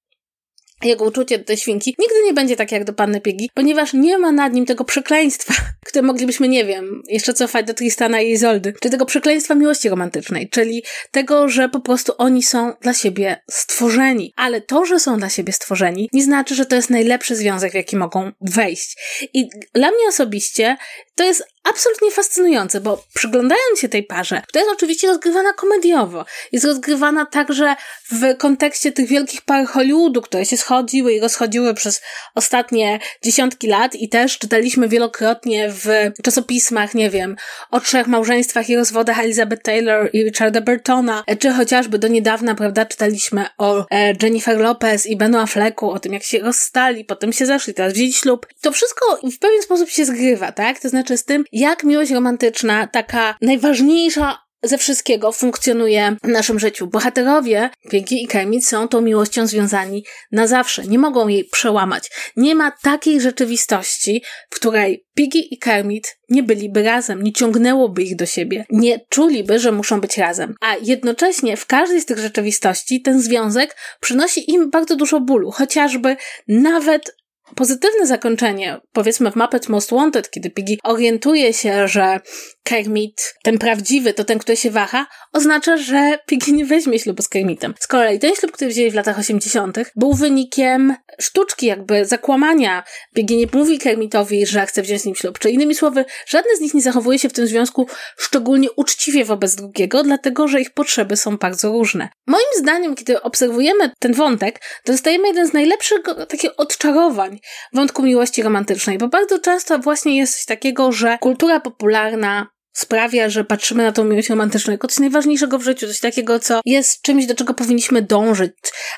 jego 0.84 1.04
uczucie 1.04 1.38
do 1.38 1.44
tej 1.44 1.56
świnki 1.56 1.94
nigdy 1.98 2.14
nie 2.24 2.32
będzie 2.32 2.56
takie 2.56 2.76
jak 2.76 2.84
do 2.84 2.92
panny 2.92 3.20
Piggy, 3.20 3.46
ponieważ 3.54 3.92
nie 3.92 4.18
ma 4.18 4.32
nad 4.32 4.52
nim 4.52 4.66
tego 4.66 4.84
przekleństwa, 4.84 5.54
które 5.86 6.02
moglibyśmy, 6.02 6.48
nie 6.48 6.64
wiem, 6.64 7.02
jeszcze 7.08 7.34
cofać 7.34 7.66
do 7.66 7.74
Tristana 7.74 8.20
i 8.20 8.30
Izoldy, 8.30 8.74
czy 8.80 8.90
tego 8.90 9.06
przekleństwa 9.06 9.54
miłości 9.54 9.88
romantycznej, 9.88 10.48
czyli 10.48 10.84
tego, 11.10 11.48
że 11.48 11.68
po 11.68 11.80
prostu 11.80 12.12
oni 12.18 12.42
są 12.42 12.72
dla 12.80 12.94
siebie 12.94 13.42
stworzeni. 13.50 14.32
Ale 14.36 14.60
to, 14.60 14.86
że 14.86 15.00
są 15.00 15.18
dla 15.18 15.28
siebie 15.28 15.52
stworzeni, 15.52 16.08
nie 16.12 16.24
znaczy, 16.24 16.54
że 16.54 16.66
to 16.66 16.76
jest 16.76 16.90
najlepszy 16.90 17.36
związek, 17.36 17.72
w 17.72 17.74
jaki 17.74 17.96
mogą 17.96 18.32
wejść. 18.40 18.96
I 19.34 19.48
dla 19.74 19.88
mnie 19.88 20.08
osobiście 20.08 20.76
to 21.14 21.24
jest 21.24 21.44
absolutnie 21.64 22.10
fascynujące, 22.10 22.80
bo 22.80 23.04
przyglądając 23.14 23.80
się 23.80 23.88
tej 23.88 24.02
parze, 24.02 24.42
która 24.48 24.64
jest 24.64 24.74
oczywiście 24.74 25.06
rozgrywana 25.06 25.52
komediowo, 25.52 26.24
jest 26.52 26.64
rozgrywana 26.64 27.26
także 27.26 27.76
w 28.12 28.36
kontekście 28.38 28.92
tych 28.92 29.08
wielkich 29.08 29.42
par 29.42 29.66
Hollywoodu, 29.66 30.22
które 30.22 30.44
się 30.44 30.56
schodziły 30.56 31.12
i 31.12 31.20
rozchodziły 31.20 31.74
przez 31.74 32.02
ostatnie 32.34 32.98
dziesiątki 33.22 33.66
lat 33.66 33.94
i 33.94 34.08
też 34.08 34.38
czytaliśmy 34.38 34.88
wielokrotnie 34.88 35.72
w 35.72 35.88
czasopismach, 36.22 36.94
nie 36.94 37.10
wiem, 37.10 37.36
o 37.70 37.80
trzech 37.80 38.06
małżeństwach 38.06 38.70
i 38.70 38.76
rozwodach 38.76 39.18
Elizabeth 39.18 39.62
Taylor 39.62 40.10
i 40.12 40.24
Richarda 40.24 40.60
Burtona, 40.60 41.24
czy 41.38 41.50
chociażby 41.50 41.98
do 41.98 42.08
niedawna, 42.08 42.54
prawda, 42.54 42.86
czytaliśmy 42.86 43.46
o 43.58 43.86
e, 43.90 44.12
Jennifer 44.22 44.58
Lopez 44.58 45.06
i 45.06 45.16
Benu 45.16 45.38
Afflecku, 45.38 45.90
o 45.90 45.98
tym 45.98 46.12
jak 46.12 46.22
się 46.22 46.38
rozstali, 46.38 47.04
potem 47.04 47.32
się 47.32 47.46
zeszli, 47.46 47.74
teraz 47.74 47.92
wzięli 47.92 48.12
ślub. 48.12 48.46
To 48.60 48.72
wszystko 48.72 49.18
w 49.32 49.38
pewien 49.38 49.62
sposób 49.62 49.88
się 49.90 50.04
zgrywa, 50.04 50.52
tak? 50.52 50.80
To 50.80 50.88
znaczy 50.88 51.03
z 51.08 51.24
tym, 51.24 51.44
jak 51.52 51.84
miłość 51.84 52.10
romantyczna, 52.10 52.86
taka 52.86 53.34
najważniejsza 53.40 54.44
ze 54.64 54.78
wszystkiego 54.78 55.32
funkcjonuje 55.32 56.16
w 56.24 56.28
naszym 56.28 56.58
życiu. 56.58 56.86
Bohaterowie, 56.86 57.70
Pinky 57.90 58.14
i 58.14 58.26
Kermit 58.26 58.66
są 58.66 58.88
tą 58.88 59.00
miłością 59.00 59.46
związani 59.46 60.04
na 60.32 60.46
zawsze. 60.46 60.84
Nie 60.84 60.98
mogą 60.98 61.28
jej 61.28 61.44
przełamać. 61.44 62.10
Nie 62.36 62.54
ma 62.54 62.72
takiej 62.82 63.20
rzeczywistości, 63.20 64.22
w 64.50 64.54
której 64.54 65.06
Piggy 65.14 65.38
i 65.38 65.58
Kermit 65.58 66.18
nie 66.28 66.42
byliby 66.42 66.82
razem, 66.82 67.22
nie 67.22 67.32
ciągnęłoby 67.32 68.02
ich 68.02 68.16
do 68.16 68.26
siebie, 68.26 68.64
nie 68.70 69.00
czuliby, 69.08 69.58
że 69.58 69.72
muszą 69.72 70.00
być 70.00 70.18
razem. 70.18 70.54
A 70.60 70.76
jednocześnie 70.82 71.56
w 71.56 71.66
każdej 71.66 72.00
z 72.00 72.06
tych 72.06 72.18
rzeczywistości 72.18 73.02
ten 73.02 73.20
związek 73.20 73.76
przynosi 74.00 74.50
im 74.50 74.70
bardzo 74.70 74.96
dużo 74.96 75.20
bólu, 75.20 75.50
chociażby 75.50 76.16
nawet 76.48 77.16
pozytywne 77.56 78.06
zakończenie, 78.06 78.80
powiedzmy 78.92 79.30
w 79.30 79.36
Muppet 79.36 79.68
Most 79.68 79.90
Wanted, 79.90 80.30
kiedy 80.30 80.50
Piggy 80.50 80.76
orientuje 80.82 81.52
się, 81.52 81.88
że 81.88 82.20
Kermit, 82.64 83.34
ten 83.42 83.58
prawdziwy, 83.58 84.12
to 84.12 84.24
ten, 84.24 84.38
który 84.38 84.56
się 84.56 84.70
waha, 84.70 85.06
oznacza, 85.32 85.76
że 85.76 86.18
Piggy 86.26 86.52
nie 86.52 86.64
weźmie 86.64 86.98
ślubu 86.98 87.22
z 87.22 87.28
Kermitem. 87.28 87.74
Z 87.80 87.86
kolei 87.86 88.18
ten 88.18 88.34
ślub, 88.34 88.52
który 88.52 88.70
wzięli 88.70 88.90
w 88.90 88.94
latach 88.94 89.18
80., 89.18 89.78
był 89.96 90.12
wynikiem 90.12 90.94
sztuczki, 91.20 91.66
jakby 91.66 92.06
zakłamania. 92.06 92.84
Piggy 93.14 93.36
nie 93.36 93.46
mówi 93.52 93.78
Kermitowi, 93.78 94.46
że 94.46 94.66
chce 94.66 94.82
wziąć 94.82 95.02
z 95.02 95.04
nim 95.04 95.14
ślub. 95.14 95.38
Czy 95.38 95.50
innymi 95.50 95.74
słowy, 95.74 96.04
żadne 96.26 96.56
z 96.56 96.60
nich 96.60 96.74
nie 96.74 96.82
zachowuje 96.82 97.18
się 97.18 97.28
w 97.28 97.32
tym 97.32 97.46
związku 97.46 97.88
szczególnie 98.18 98.72
uczciwie 98.72 99.24
wobec 99.24 99.54
drugiego, 99.54 100.02
dlatego 100.02 100.48
że 100.48 100.60
ich 100.60 100.70
potrzeby 100.70 101.16
są 101.16 101.36
bardzo 101.36 101.72
różne. 101.72 102.08
Moim 102.26 102.44
zdaniem, 102.58 102.94
kiedy 102.94 103.22
obserwujemy 103.22 103.90
ten 103.98 104.12
wątek, 104.12 104.60
dostajemy 104.86 105.28
jeden 105.28 105.46
z 105.46 105.52
najlepszych 105.52 105.98
takich 106.28 106.50
odczarowań 106.56 107.40
wątku 107.72 108.02
miłości 108.02 108.42
romantycznej, 108.42 108.98
bo 108.98 109.08
bardzo 109.08 109.38
często 109.38 109.78
właśnie 109.78 110.16
jest 110.16 110.34
coś 110.34 110.44
takiego, 110.44 110.92
że 110.92 111.18
kultura 111.20 111.60
popularna 111.60 112.53
sprawia, 112.74 113.30
że 113.30 113.44
patrzymy 113.44 113.82
na 113.82 113.92
tą 113.92 114.04
miłość 114.04 114.28
romantyczną 114.28 114.72
jako 114.72 114.88
coś 114.88 114.98
najważniejszego 114.98 115.58
w 115.58 115.62
życiu, 115.62 115.86
coś 115.86 116.00
takiego, 116.00 116.38
co 116.38 116.60
jest 116.64 117.02
czymś, 117.02 117.26
do 117.26 117.34
czego 117.34 117.54
powinniśmy 117.54 118.02
dążyć, 118.02 118.52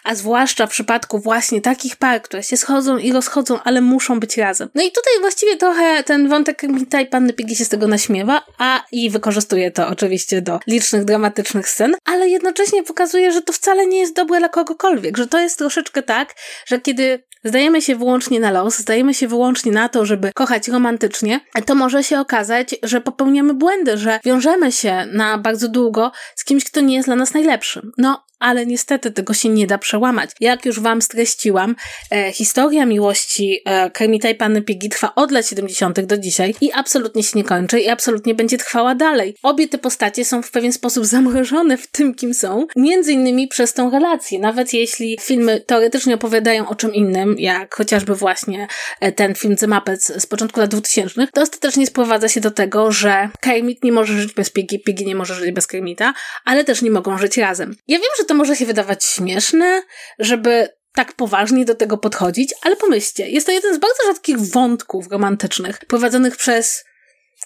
a 0.04 0.14
zwłaszcza 0.14 0.66
w 0.66 0.70
przypadku 0.70 1.18
właśnie 1.18 1.60
takich 1.60 1.96
par, 1.96 2.22
które 2.22 2.42
się 2.42 2.56
schodzą 2.56 2.98
i 2.98 3.12
rozchodzą, 3.12 3.58
ale 3.64 3.80
muszą 3.80 4.20
być 4.20 4.36
razem. 4.36 4.68
No 4.74 4.82
i 4.82 4.92
tutaj 4.92 5.12
właściwie 5.20 5.56
trochę 5.56 6.02
ten 6.02 6.28
wątek 6.28 6.56
Kermita 6.56 7.00
i 7.00 7.06
Panny 7.06 7.32
Piggy 7.32 7.54
się 7.54 7.64
z 7.64 7.68
tego 7.68 7.86
naśmiewa, 7.86 8.42
a 8.58 8.84
i 8.92 9.10
wykorzystuje 9.10 9.70
to 9.70 9.88
oczywiście 9.88 10.42
do 10.42 10.60
licznych 10.66 11.04
dramatycznych 11.04 11.68
scen, 11.68 11.94
ale 12.04 12.28
jednocześnie 12.28 12.82
pokazuje, 12.82 13.32
że 13.32 13.42
to 13.42 13.52
wcale 13.52 13.86
nie 13.86 13.98
jest 13.98 14.16
dobre 14.16 14.38
dla 14.38 14.48
kogokolwiek, 14.48 15.16
że 15.16 15.26
to 15.26 15.40
jest 15.40 15.58
troszeczkę 15.58 16.02
tak, 16.02 16.34
że 16.66 16.80
kiedy 16.80 17.22
zdajemy 17.44 17.82
się 17.82 17.96
wyłącznie 17.96 18.40
na 18.40 18.50
los, 18.50 18.78
zdajemy 18.78 19.14
się 19.14 19.28
wyłącznie 19.28 19.72
na 19.72 19.88
to, 19.88 20.06
żeby 20.06 20.30
kochać 20.34 20.68
romantycznie, 20.68 21.40
to 21.66 21.74
może 21.74 22.04
się 22.04 22.20
okazać, 22.20 22.74
że 22.82 23.00
popełniamy 23.00 23.54
błędy, 23.66 23.98
że 23.98 24.20
wiążemy 24.24 24.72
się 24.72 25.06
na 25.12 25.38
bardzo 25.38 25.68
długo 25.68 26.12
z 26.34 26.44
kimś, 26.44 26.64
kto 26.64 26.80
nie 26.80 26.94
jest 26.94 27.08
dla 27.08 27.16
nas 27.16 27.34
najlepszym. 27.34 27.92
No, 27.98 28.25
ale 28.38 28.66
niestety 28.66 29.10
tego 29.10 29.34
się 29.34 29.48
nie 29.48 29.66
da 29.66 29.78
przełamać. 29.78 30.30
Jak 30.40 30.66
już 30.66 30.80
wam 30.80 31.02
streściłam, 31.02 31.76
e, 32.10 32.32
historia 32.32 32.86
miłości 32.86 33.60
e, 33.64 33.90
Kermita 33.90 34.30
i 34.30 34.34
Panny 34.34 34.62
Piggy 34.62 34.88
trwa 34.88 35.12
od 35.14 35.30
lat 35.30 35.48
70. 35.48 36.00
do 36.00 36.18
dzisiaj 36.18 36.54
i 36.60 36.72
absolutnie 36.72 37.22
się 37.22 37.38
nie 37.38 37.44
kończy 37.44 37.80
i 37.80 37.88
absolutnie 37.88 38.34
będzie 38.34 38.58
trwała 38.58 38.94
dalej. 38.94 39.34
Obie 39.42 39.68
te 39.68 39.78
postacie 39.78 40.24
są 40.24 40.42
w 40.42 40.50
pewien 40.50 40.72
sposób 40.72 41.06
zamrożone 41.16 41.76
w 41.76 41.86
tym, 41.86 42.14
kim 42.14 42.34
są, 42.34 42.66
między 42.76 43.12
innymi 43.12 43.48
przez 43.48 43.72
tą 43.72 43.90
relację. 43.90 44.38
Nawet 44.38 44.72
jeśli 44.72 45.18
filmy 45.20 45.60
teoretycznie 45.60 46.14
opowiadają 46.14 46.68
o 46.68 46.74
czym 46.74 46.94
innym, 46.94 47.36
jak 47.38 47.74
chociażby 47.74 48.14
właśnie 48.14 48.68
e, 49.00 49.12
ten 49.12 49.34
film 49.34 49.56
The 49.56 49.66
Muppets 49.66 50.12
z 50.22 50.26
początku 50.26 50.60
lat 50.60 50.70
2000, 50.70 51.26
to 51.32 51.42
ostatecznie 51.42 51.86
sprowadza 51.86 52.28
się 52.28 52.40
do 52.40 52.50
tego, 52.50 52.92
że 52.92 53.28
Kermit 53.40 53.84
nie 53.84 53.92
może 53.92 54.20
żyć 54.20 54.32
bez 54.32 54.50
Piggy, 54.50 54.78
Piggy 54.78 55.04
nie 55.04 55.14
może 55.14 55.34
żyć 55.34 55.52
bez 55.52 55.66
Kermita, 55.66 56.14
ale 56.44 56.64
też 56.64 56.82
nie 56.82 56.90
mogą 56.90 57.18
żyć 57.18 57.38
razem. 57.38 57.76
Ja 57.88 57.98
wiem, 57.98 58.10
że 58.18 58.25
to 58.26 58.34
może 58.34 58.56
się 58.56 58.66
wydawać 58.66 59.04
śmieszne, 59.04 59.82
żeby 60.18 60.68
tak 60.94 61.12
poważnie 61.12 61.64
do 61.64 61.74
tego 61.74 61.98
podchodzić, 61.98 62.54
ale 62.62 62.76
pomyślcie, 62.76 63.30
jest 63.30 63.46
to 63.46 63.52
jeden 63.52 63.74
z 63.74 63.78
bardzo 63.78 64.02
rzadkich 64.06 64.40
wątków 64.40 65.10
romantycznych 65.10 65.78
prowadzonych 65.78 66.36
przez 66.36 66.84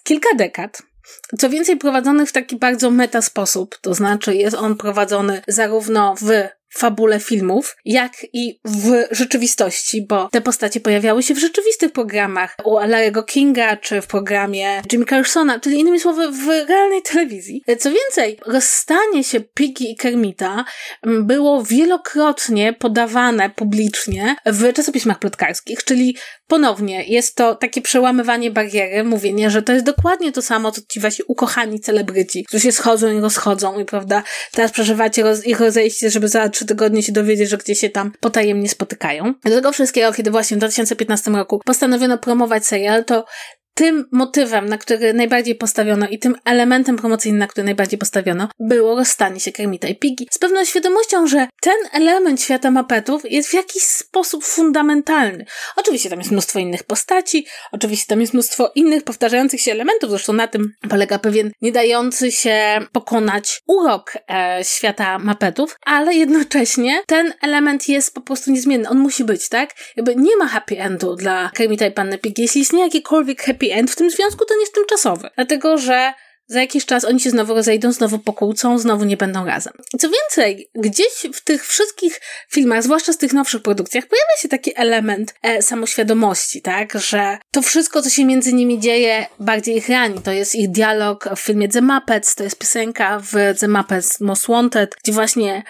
kilka 0.04 0.28
dekad. 0.36 0.82
Co 1.38 1.50
więcej, 1.50 1.76
prowadzonych 1.76 2.28
w 2.28 2.32
taki 2.32 2.56
bardzo 2.56 2.90
meta 2.90 3.22
sposób, 3.22 3.78
to 3.80 3.94
znaczy 3.94 4.34
jest 4.34 4.56
on 4.56 4.76
prowadzony 4.76 5.42
zarówno 5.48 6.14
w 6.20 6.59
fabule 6.74 7.20
filmów, 7.20 7.76
jak 7.84 8.12
i 8.32 8.60
w 8.64 9.04
rzeczywistości, 9.10 10.06
bo 10.06 10.28
te 10.28 10.40
postacie 10.40 10.80
pojawiały 10.80 11.22
się 11.22 11.34
w 11.34 11.38
rzeczywistych 11.38 11.92
programach 11.92 12.56
u 12.64 12.76
Larry'ego 12.76 13.24
Kinga, 13.24 13.76
czy 13.76 14.02
w 14.02 14.06
programie 14.06 14.82
Jimmy 14.92 15.04
Carsona, 15.04 15.60
czyli 15.60 15.80
innymi 15.80 16.00
słowy 16.00 16.30
w 16.30 16.48
realnej 16.68 17.02
telewizji. 17.02 17.64
Co 17.78 17.90
więcej, 17.90 18.38
rozstanie 18.46 19.24
się 19.24 19.40
Piggy 19.40 19.84
i 19.84 19.96
Kermita 19.96 20.64
było 21.02 21.62
wielokrotnie 21.64 22.72
podawane 22.72 23.50
publicznie 23.50 24.36
w 24.46 24.72
czasopismach 24.72 25.18
plotkarskich, 25.18 25.84
czyli 25.84 26.16
ponownie 26.50 27.04
jest 27.04 27.36
to 27.36 27.54
takie 27.54 27.82
przełamywanie 27.82 28.50
bariery, 28.50 29.04
mówienie, 29.04 29.50
że 29.50 29.62
to 29.62 29.72
jest 29.72 29.84
dokładnie 29.84 30.32
to 30.32 30.42
samo, 30.42 30.72
co 30.72 30.80
ci 30.88 31.00
wasi 31.00 31.22
ukochani 31.28 31.80
celebryci, 31.80 32.44
którzy 32.44 32.62
się 32.62 32.72
schodzą 32.72 33.18
i 33.18 33.20
rozchodzą 33.20 33.78
i 33.78 33.84
prawda, 33.84 34.22
teraz 34.52 34.72
przeżywacie 34.72 35.22
roz 35.22 35.46
ich 35.46 35.60
rozejście, 35.60 36.10
żeby 36.10 36.28
za 36.28 36.48
trzy 36.48 36.66
tygodnie 36.66 37.02
się 37.02 37.12
dowiedzieć, 37.12 37.50
że 37.50 37.56
gdzieś 37.56 37.80
się 37.80 37.90
tam 37.90 38.12
potajemnie 38.20 38.68
spotykają. 38.68 39.34
Do 39.44 39.50
tego 39.50 39.72
wszystkiego, 39.72 40.12
kiedy 40.12 40.30
właśnie 40.30 40.56
w 40.56 40.60
2015 40.60 41.30
roku 41.30 41.60
postanowiono 41.64 42.18
promować 42.18 42.66
serial, 42.66 43.04
to 43.04 43.24
tym 43.80 44.08
motywem, 44.12 44.68
na 44.68 44.78
który 44.78 45.14
najbardziej 45.14 45.54
postawiono 45.54 46.08
i 46.08 46.18
tym 46.18 46.36
elementem 46.44 46.96
promocyjnym, 46.96 47.38
na 47.38 47.46
który 47.46 47.64
najbardziej 47.64 47.98
postawiono, 47.98 48.48
było 48.58 48.96
rozstanie 48.96 49.40
się 49.40 49.52
Kermita 49.52 49.88
i 49.88 49.96
Piggy. 49.96 50.26
Z 50.30 50.38
pewną 50.38 50.64
świadomością, 50.64 51.26
że 51.26 51.48
ten 51.60 51.76
element 51.92 52.42
świata 52.42 52.70
mapetów 52.70 53.22
jest 53.30 53.48
w 53.48 53.54
jakiś 53.54 53.82
sposób 53.82 54.44
fundamentalny. 54.44 55.44
Oczywiście 55.76 56.10
tam 56.10 56.18
jest 56.18 56.30
mnóstwo 56.30 56.58
innych 56.58 56.84
postaci, 56.84 57.46
oczywiście 57.72 58.06
tam 58.06 58.20
jest 58.20 58.34
mnóstwo 58.34 58.72
innych 58.74 59.04
powtarzających 59.04 59.60
się 59.60 59.72
elementów, 59.72 60.10
zresztą 60.10 60.32
na 60.32 60.48
tym 60.48 60.72
polega 60.88 61.18
pewien 61.18 61.50
nie 61.62 61.72
dający 61.72 62.32
się 62.32 62.80
pokonać 62.92 63.62
urok 63.66 64.12
e, 64.30 64.60
świata 64.64 65.18
mapetów, 65.18 65.76
ale 65.86 66.14
jednocześnie 66.14 67.02
ten 67.06 67.32
element 67.42 67.88
jest 67.88 68.14
po 68.14 68.20
prostu 68.20 68.50
niezmienny. 68.50 68.88
On 68.88 68.98
musi 68.98 69.24
być, 69.24 69.48
tak? 69.48 69.70
Jakby 69.96 70.16
nie 70.16 70.36
ma 70.36 70.46
happy 70.46 70.80
endu 70.80 71.16
dla 71.16 71.50
Kermita 71.54 71.86
i 71.86 71.92
Panny 71.92 72.18
Piggy. 72.18 72.42
Jeśli 72.42 72.60
istnieje 72.60 72.84
jakikolwiek 72.84 73.42
happy 73.42 73.69
end 73.72 73.90
w 73.90 73.96
tym 73.96 74.10
związku, 74.10 74.44
nie 74.50 74.60
jest 74.60 74.74
tymczasowy. 74.74 75.28
Dlatego, 75.36 75.78
że 75.78 76.12
za 76.50 76.60
jakiś 76.60 76.86
czas 76.86 77.04
oni 77.04 77.20
się 77.20 77.30
znowu 77.30 77.54
rozejdą, 77.54 77.92
znowu 77.92 78.18
pokłócą, 78.18 78.78
znowu 78.78 79.04
nie 79.04 79.16
będą 79.16 79.44
razem. 79.44 79.72
Co 80.00 80.08
więcej, 80.08 80.70
gdzieś 80.74 81.26
w 81.34 81.44
tych 81.44 81.66
wszystkich 81.66 82.20
filmach, 82.50 82.82
zwłaszcza 82.82 83.12
z 83.12 83.18
tych 83.18 83.32
nowszych 83.32 83.62
produkcjach, 83.62 84.06
pojawia 84.06 84.36
się 84.38 84.48
taki 84.48 84.72
element 84.76 85.34
e, 85.42 85.62
samoświadomości, 85.62 86.62
tak? 86.62 86.92
Że 86.94 87.38
to 87.50 87.62
wszystko, 87.62 88.02
co 88.02 88.10
się 88.10 88.24
między 88.24 88.52
nimi 88.52 88.80
dzieje, 88.80 89.26
bardziej 89.40 89.76
ich 89.76 89.88
rani. 89.88 90.20
To 90.22 90.32
jest 90.32 90.54
ich 90.54 90.70
dialog 90.70 91.28
w 91.36 91.40
filmie 91.40 91.68
The 91.68 91.82
Muppets, 91.82 92.34
to 92.34 92.44
jest 92.44 92.58
piosenka 92.58 93.20
w 93.32 93.58
The 93.60 93.68
Muppets 93.68 94.20
Most 94.20 94.46
Wanted, 94.46 94.94
gdzie 95.02 95.12
właśnie 95.12 95.62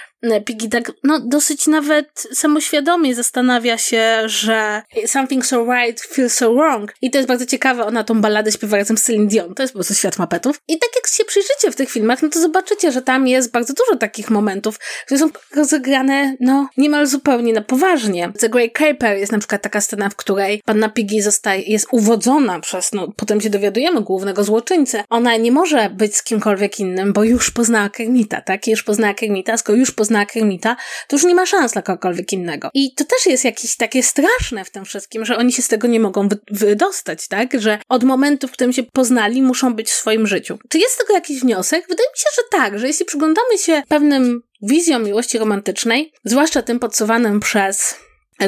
Piggy 0.44 0.68
tak, 0.68 0.92
no, 1.04 1.20
dosyć 1.20 1.66
nawet 1.66 2.26
samoświadomie 2.32 3.14
zastanawia 3.14 3.78
się, 3.78 4.22
że 4.26 4.82
something 5.06 5.46
so 5.46 5.64
right 5.64 6.00
feels 6.00 6.34
so 6.34 6.54
wrong. 6.54 6.94
I 7.02 7.10
to 7.10 7.18
jest 7.18 7.28
bardzo 7.28 7.46
ciekawe, 7.46 7.86
ona 7.86 8.04
tą 8.04 8.20
balladę 8.20 8.52
śpiewa 8.52 8.76
razem 8.76 8.98
z 8.98 9.02
Celine 9.02 9.26
Dion. 9.26 9.54
To 9.54 9.62
jest 9.62 9.72
po 9.72 9.76
prostu 9.76 9.94
świat 9.94 10.18
mapetów. 10.18 10.60
I 10.68 10.78
tak 10.78 10.90
jak 10.96 11.06
się 11.06 11.24
przyjrzycie 11.24 11.70
w 11.72 11.76
tych 11.76 11.90
filmach, 11.90 12.22
no 12.22 12.28
to 12.28 12.40
zobaczycie, 12.40 12.92
że 12.92 13.02
tam 13.02 13.28
jest 13.28 13.50
bardzo 13.50 13.74
dużo 13.74 13.98
takich 13.98 14.30
momentów, 14.30 14.78
które 15.06 15.20
są 15.20 15.30
rozegrane, 15.54 16.36
no, 16.40 16.68
niemal 16.76 17.06
zupełnie 17.06 17.52
na 17.52 17.62
poważnie. 17.62 18.32
The 18.38 18.48
Grey 18.48 18.70
Caper 18.72 19.16
jest 19.16 19.32
na 19.32 19.38
przykład 19.38 19.62
taka 19.62 19.80
scena, 19.80 20.08
w 20.08 20.16
której 20.16 20.62
panna 20.64 20.88
Piggy 20.88 21.22
zostaje, 21.22 21.62
jest 21.62 21.86
uwodzona 21.92 22.60
przez, 22.60 22.92
no, 22.92 23.12
potem 23.16 23.40
się 23.40 23.50
dowiadujemy, 23.50 24.00
głównego 24.00 24.44
złoczyńcę. 24.44 25.04
Ona 25.10 25.36
nie 25.36 25.52
może 25.52 25.90
być 25.90 26.16
z 26.16 26.22
kimkolwiek 26.22 26.80
innym, 26.80 27.12
bo 27.12 27.24
już 27.24 27.50
poznała 27.50 27.88
Kermita, 27.88 28.40
tak? 28.40 28.66
Już 28.66 28.82
poznała 28.82 29.14
Kermita, 29.14 29.56
skoro 29.56 29.78
już 29.78 29.90
poznała 29.90 30.09
zna 30.10 30.26
Kermita, 30.26 30.76
to 31.08 31.16
już 31.16 31.24
nie 31.24 31.34
ma 31.34 31.46
szans 31.46 31.72
dla 31.72 31.82
kogokolwiek 31.82 32.32
innego. 32.32 32.70
I 32.74 32.94
to 32.94 33.04
też 33.04 33.26
jest 33.26 33.44
jakieś 33.44 33.76
takie 33.76 34.02
straszne 34.02 34.64
w 34.64 34.70
tym 34.70 34.84
wszystkim, 34.84 35.24
że 35.24 35.36
oni 35.36 35.52
się 35.52 35.62
z 35.62 35.68
tego 35.68 35.88
nie 35.88 36.00
mogą 36.00 36.28
wy 36.28 36.38
wydostać, 36.50 37.28
tak? 37.28 37.60
Że 37.60 37.78
od 37.88 38.04
momentu, 38.04 38.48
w 38.48 38.52
którym 38.52 38.72
się 38.72 38.82
poznali, 38.82 39.42
muszą 39.42 39.74
być 39.74 39.90
w 39.90 39.94
swoim 39.94 40.26
życiu. 40.26 40.58
Czy 40.68 40.78
jest 40.78 40.94
z 40.94 40.98
tego 40.98 41.14
jakiś 41.14 41.40
wniosek? 41.40 41.84
Wydaje 41.88 42.08
mi 42.08 42.18
się, 42.18 42.28
że 42.36 42.42
tak, 42.50 42.78
że 42.78 42.86
jeśli 42.86 43.06
przyglądamy 43.06 43.58
się 43.58 43.82
pewnym 43.88 44.42
wizjom 44.62 45.04
miłości 45.04 45.38
romantycznej, 45.38 46.12
zwłaszcza 46.24 46.62
tym 46.62 46.78
podsuwanym 46.78 47.40
przez 47.40 47.94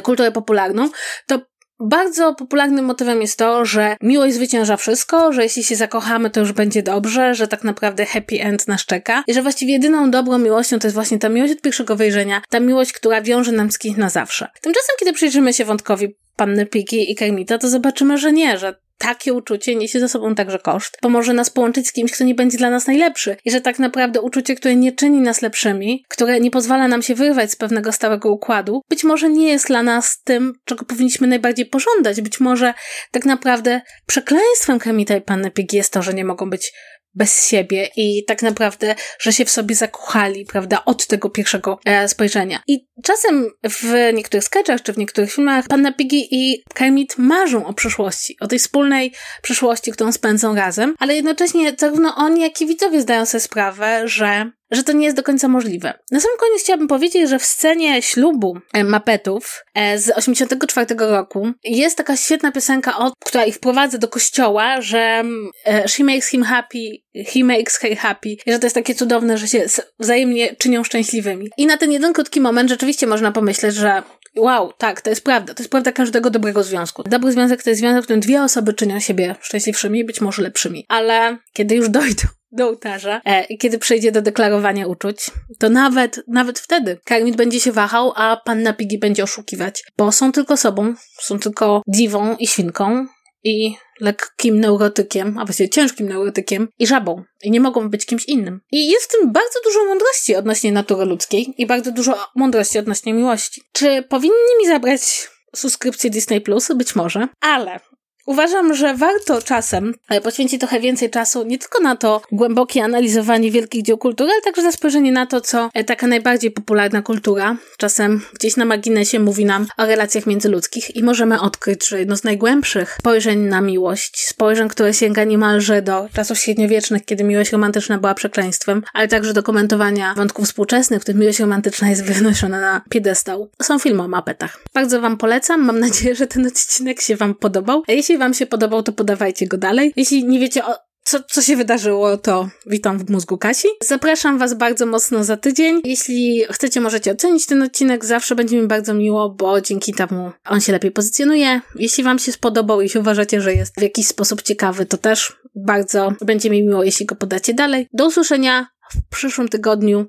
kulturę 0.02 0.32
popularną, 0.32 0.90
to 1.26 1.40
bardzo 1.82 2.34
popularnym 2.34 2.84
motywem 2.84 3.20
jest 3.20 3.38
to, 3.38 3.64
że 3.64 3.96
miłość 4.02 4.34
zwycięża 4.34 4.76
wszystko, 4.76 5.32
że 5.32 5.42
jeśli 5.42 5.64
się 5.64 5.76
zakochamy, 5.76 6.30
to 6.30 6.40
już 6.40 6.52
będzie 6.52 6.82
dobrze, 6.82 7.34
że 7.34 7.48
tak 7.48 7.64
naprawdę 7.64 8.06
happy 8.06 8.40
end 8.40 8.68
nas 8.68 8.84
czeka 8.84 9.24
i 9.26 9.34
że 9.34 9.42
właściwie 9.42 9.72
jedyną 9.72 10.10
dobrą 10.10 10.38
miłością 10.38 10.78
to 10.78 10.86
jest 10.86 10.94
właśnie 10.94 11.18
ta 11.18 11.28
miłość 11.28 11.52
od 11.52 11.60
pierwszego 11.60 11.96
wejrzenia, 11.96 12.42
ta 12.48 12.60
miłość, 12.60 12.92
która 12.92 13.22
wiąże 13.22 13.52
nam 13.52 13.70
z 13.70 13.78
kimś 13.78 13.96
na 13.96 14.10
zawsze. 14.10 14.48
Tymczasem, 14.60 14.96
kiedy 14.98 15.12
przyjrzymy 15.12 15.52
się 15.52 15.64
wątkowi 15.64 16.14
panny 16.36 16.66
Piggy 16.66 16.96
i 16.96 17.14
Kermita, 17.14 17.58
to 17.58 17.68
zobaczymy, 17.68 18.18
że 18.18 18.32
nie, 18.32 18.58
że 18.58 18.74
takie 19.02 19.32
uczucie 19.32 19.76
niesie 19.76 20.00
ze 20.00 20.08
sobą 20.08 20.34
także 20.34 20.58
koszt, 20.58 20.98
bo 21.02 21.08
może 21.08 21.32
nas 21.32 21.50
połączyć 21.50 21.88
z 21.88 21.92
kimś, 21.92 22.12
kto 22.12 22.24
nie 22.24 22.34
będzie 22.34 22.58
dla 22.58 22.70
nas 22.70 22.86
najlepszy. 22.86 23.36
I 23.44 23.50
że 23.50 23.60
tak 23.60 23.78
naprawdę 23.78 24.20
uczucie, 24.20 24.54
które 24.54 24.76
nie 24.76 24.92
czyni 24.92 25.20
nas 25.20 25.42
lepszymi, 25.42 26.04
które 26.08 26.40
nie 26.40 26.50
pozwala 26.50 26.88
nam 26.88 27.02
się 27.02 27.14
wyrwać 27.14 27.50
z 27.50 27.56
pewnego 27.56 27.92
stałego 27.92 28.32
układu, 28.32 28.82
być 28.90 29.04
może 29.04 29.28
nie 29.28 29.48
jest 29.48 29.66
dla 29.66 29.82
nas 29.82 30.22
tym, 30.22 30.54
czego 30.64 30.84
powinniśmy 30.84 31.26
najbardziej 31.26 31.66
pożądać. 31.66 32.20
Być 32.20 32.40
może 32.40 32.74
tak 33.10 33.24
naprawdę 33.24 33.80
przekleństwem 34.06 34.78
Kermita 34.78 35.16
i 35.16 35.20
Panny 35.20 35.50
Piggy 35.50 35.76
jest 35.76 35.92
to, 35.92 36.02
że 36.02 36.14
nie 36.14 36.24
mogą 36.24 36.50
być 36.50 36.72
bez 37.14 37.48
siebie 37.48 37.88
i 37.96 38.24
tak 38.24 38.42
naprawdę, 38.42 38.94
że 39.20 39.32
się 39.32 39.44
w 39.44 39.50
sobie 39.50 39.74
zakochali, 39.74 40.44
prawda, 40.44 40.84
od 40.84 41.06
tego 41.06 41.30
pierwszego 41.30 41.78
e, 41.84 42.08
spojrzenia. 42.08 42.60
I 42.66 42.86
czasem 43.02 43.50
w 43.64 44.10
niektórych 44.14 44.44
sketchach 44.44 44.82
czy 44.82 44.92
w 44.92 44.98
niektórych 44.98 45.32
filmach 45.32 45.66
Panna 45.68 45.92
Piggy 45.92 46.16
i 46.30 46.62
Kermit 46.74 47.18
marzą 47.18 47.66
o 47.66 47.74
przyszłości, 47.74 48.36
o 48.40 48.46
tej 48.46 48.58
wspólnej 48.58 49.12
przyszłości, 49.42 49.92
którą 49.92 50.12
spędzą 50.12 50.54
razem, 50.54 50.94
ale 50.98 51.14
jednocześnie 51.14 51.72
zarówno 51.78 52.14
oni, 52.16 52.40
jak 52.42 52.60
i 52.60 52.66
widzowie 52.66 53.00
zdają 53.00 53.26
sobie 53.26 53.40
sprawę, 53.40 54.02
że 54.08 54.50
że 54.72 54.82
to 54.82 54.92
nie 54.92 55.04
jest 55.04 55.16
do 55.16 55.22
końca 55.22 55.48
możliwe. 55.48 55.94
Na 56.10 56.20
sam 56.20 56.30
koniec 56.38 56.62
chciałabym 56.62 56.88
powiedzieć, 56.88 57.30
że 57.30 57.38
w 57.38 57.44
scenie 57.44 58.02
ślubu 58.02 58.58
e, 58.72 58.84
Mapetów 58.84 59.64
e, 59.74 59.98
z 59.98 60.10
84 60.10 60.86
roku 60.98 61.52
jest 61.64 61.96
taka 61.96 62.16
świetna 62.16 62.52
piosenka, 62.52 63.10
która 63.24 63.44
ich 63.44 63.54
wprowadza 63.54 63.98
do 63.98 64.08
kościoła, 64.08 64.80
że 64.80 65.22
e, 65.66 65.88
she 65.88 66.04
makes 66.04 66.28
him 66.28 66.42
happy, 66.42 66.78
he 67.26 67.44
makes 67.44 67.78
her 67.78 67.96
happy, 67.96 68.28
i 68.46 68.52
że 68.52 68.58
to 68.58 68.66
jest 68.66 68.74
takie 68.74 68.94
cudowne, 68.94 69.38
że 69.38 69.48
się 69.48 69.66
wzajemnie 69.98 70.56
czynią 70.56 70.84
szczęśliwymi. 70.84 71.50
I 71.56 71.66
na 71.66 71.76
ten 71.76 71.92
jeden 71.92 72.12
krótki 72.12 72.40
moment 72.40 72.70
rzeczywiście 72.70 73.06
można 73.06 73.32
pomyśleć, 73.32 73.74
że 73.74 74.02
Wow, 74.36 74.72
tak, 74.72 75.00
to 75.00 75.10
jest 75.10 75.24
prawda. 75.24 75.54
To 75.54 75.62
jest 75.62 75.70
prawda 75.70 75.92
każdego 75.92 76.30
dobrego 76.30 76.62
związku. 76.62 77.02
Dobry 77.02 77.32
związek 77.32 77.62
to 77.62 77.70
jest 77.70 77.80
związek, 77.80 78.02
w 78.02 78.04
którym 78.04 78.20
dwie 78.20 78.42
osoby 78.42 78.74
czynią 78.74 79.00
siebie 79.00 79.34
szczęśliwszymi, 79.40 80.04
być 80.04 80.20
może 80.20 80.42
lepszymi. 80.42 80.86
Ale 80.88 81.38
kiedy 81.52 81.74
już 81.74 81.88
dojdą 81.88 82.28
do 82.52 82.66
ołtarza, 82.66 83.20
e, 83.24 83.56
kiedy 83.56 83.78
przejdzie 83.78 84.12
do 84.12 84.22
deklarowania 84.22 84.86
uczuć, 84.86 85.16
to 85.58 85.68
nawet, 85.68 86.20
nawet 86.28 86.58
wtedy 86.58 86.98
Kermit 87.04 87.36
będzie 87.36 87.60
się 87.60 87.72
wahał, 87.72 88.12
a 88.16 88.36
panna 88.44 88.72
Piggy 88.72 88.98
będzie 88.98 89.22
oszukiwać, 89.22 89.82
bo 89.96 90.12
są 90.12 90.32
tylko 90.32 90.56
sobą, 90.56 90.94
są 91.20 91.38
tylko 91.38 91.82
dziwą 91.88 92.36
i 92.36 92.46
świnką 92.46 93.06
i 93.44 93.76
lekkim 94.00 94.60
neurotykiem, 94.60 95.38
a 95.38 95.44
właściwie 95.44 95.68
ciężkim 95.68 96.08
neurotykiem 96.08 96.68
i 96.78 96.86
żabą. 96.86 97.22
I 97.42 97.50
nie 97.50 97.60
mogą 97.60 97.90
być 97.90 98.06
kimś 98.06 98.24
innym. 98.24 98.60
I 98.72 98.88
jest 98.88 99.04
w 99.04 99.18
tym 99.18 99.32
bardzo 99.32 99.58
dużo 99.64 99.84
mądrości 99.84 100.34
odnośnie 100.34 100.72
natury 100.72 101.04
ludzkiej 101.04 101.54
i 101.58 101.66
bardzo 101.66 101.92
dużo 101.92 102.14
mądrości 102.36 102.78
odnośnie 102.78 103.14
miłości. 103.14 103.62
Czy 103.72 104.02
powinni 104.02 104.58
mi 104.60 104.66
zabrać 104.66 105.28
subskrypcję 105.56 106.10
Disney 106.10 106.40
Plus? 106.40 106.68
Być 106.74 106.96
może, 106.96 107.28
ale 107.40 107.80
Uważam, 108.26 108.74
że 108.74 108.94
warto 108.94 109.42
czasem 109.42 109.94
e, 110.08 110.20
poświęcić 110.20 110.60
trochę 110.60 110.80
więcej 110.80 111.10
czasu 111.10 111.44
nie 111.44 111.58
tylko 111.58 111.82
na 111.82 111.96
to 111.96 112.22
głębokie 112.32 112.84
analizowanie 112.84 113.50
wielkich 113.50 113.82
dzieł 113.82 113.98
kultury, 113.98 114.30
ale 114.32 114.42
także 114.42 114.62
na 114.62 114.72
spojrzenie 114.72 115.12
na 115.12 115.26
to, 115.26 115.40
co 115.40 115.70
e, 115.74 115.84
taka 115.84 116.06
najbardziej 116.06 116.50
popularna 116.50 117.02
kultura 117.02 117.56
czasem 117.78 118.20
gdzieś 118.34 118.56
na 118.56 118.64
marginesie 118.64 119.18
mówi 119.18 119.44
nam 119.44 119.66
o 119.76 119.86
relacjach 119.86 120.26
międzyludzkich 120.26 120.96
i 120.96 121.02
możemy 121.02 121.40
odkryć, 121.40 121.88
że 121.88 121.98
jedno 121.98 122.16
z 122.16 122.24
najgłębszych 122.24 122.96
spojrzeń 122.98 123.38
na 123.38 123.60
miłość, 123.60 124.26
spojrzeń, 124.26 124.68
które 124.68 124.94
sięga 124.94 125.24
niemalże 125.24 125.82
do 125.82 126.08
czasów 126.14 126.38
średniowiecznych, 126.38 127.04
kiedy 127.04 127.24
miłość 127.24 127.52
romantyczna 127.52 127.98
była 127.98 128.14
przekleństwem, 128.14 128.82
ale 128.92 129.08
także 129.08 129.32
do 129.32 129.42
komentowania 129.42 130.14
wątków 130.14 130.44
współczesnych, 130.46 131.00
w 131.00 131.02
których 131.02 131.20
miłość 131.20 131.40
romantyczna 131.40 131.90
jest 131.90 132.04
wynoszona 132.04 132.60
na 132.60 132.82
piedestał. 132.90 133.50
Są 133.62 133.78
filmy 133.78 134.02
o 134.02 134.08
mapetach. 134.08 134.58
Bardzo 134.74 135.00
Wam 135.00 135.16
polecam. 135.16 135.64
Mam 135.64 135.80
nadzieję, 135.80 136.14
że 136.14 136.26
ten 136.26 136.46
odcinek 136.46 137.00
się 137.00 137.16
Wam 137.16 137.34
podobał. 137.34 137.82
Jeśli 137.88 138.11
jeśli 138.12 138.18
Wam 138.18 138.34
się 138.34 138.46
podobał, 138.46 138.82
to 138.82 138.92
podawajcie 138.92 139.46
go 139.46 139.58
dalej. 139.58 139.92
Jeśli 139.96 140.24
nie 140.24 140.40
wiecie 140.40 140.64
o 140.64 140.74
co, 141.04 141.22
co 141.22 141.42
się 141.42 141.56
wydarzyło, 141.56 142.16
to 142.16 142.48
witam 142.66 142.98
w 142.98 143.10
mózgu 143.10 143.38
Kasi. 143.38 143.68
Zapraszam 143.84 144.38
Was 144.38 144.54
bardzo 144.54 144.86
mocno 144.86 145.24
za 145.24 145.36
tydzień. 145.36 145.80
Jeśli 145.84 146.44
chcecie, 146.50 146.80
możecie 146.80 147.12
ocenić 147.12 147.46
ten 147.46 147.62
odcinek. 147.62 148.04
Zawsze 148.04 148.34
będzie 148.34 148.60
mi 148.60 148.66
bardzo 148.66 148.94
miło, 148.94 149.30
bo 149.30 149.60
dzięki 149.60 149.94
temu 149.94 150.30
on 150.48 150.60
się 150.60 150.72
lepiej 150.72 150.90
pozycjonuje. 150.90 151.60
Jeśli 151.76 152.04
Wam 152.04 152.18
się 152.18 152.32
spodobał, 152.32 152.82
jeśli 152.82 153.00
uważacie, 153.00 153.40
że 153.40 153.54
jest 153.54 153.74
w 153.78 153.82
jakiś 153.82 154.06
sposób 154.06 154.42
ciekawy, 154.42 154.86
to 154.86 154.96
też 154.96 155.36
bardzo 155.54 156.12
będzie 156.20 156.50
mi 156.50 156.62
miło, 156.62 156.84
jeśli 156.84 157.06
go 157.06 157.14
podacie 157.14 157.54
dalej. 157.54 157.88
Do 157.92 158.06
usłyszenia 158.06 158.66
w 158.94 159.08
przyszłym 159.10 159.48
tygodniu. 159.48 160.06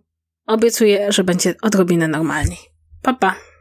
Obiecuję, 0.47 1.11
że 1.11 1.23
będzie 1.23 1.55
odrobinę 1.61 2.07
normalniej. 2.07 2.59
Pa, 3.01 3.13
pa. 3.13 3.52